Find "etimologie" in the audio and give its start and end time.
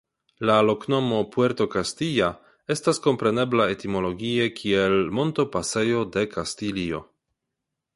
3.77-4.51